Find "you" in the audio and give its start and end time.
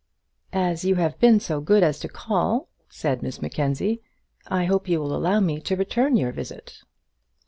0.83-0.95, 4.89-4.99